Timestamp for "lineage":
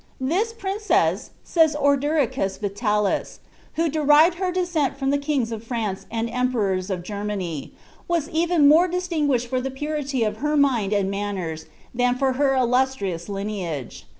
13.29-14.07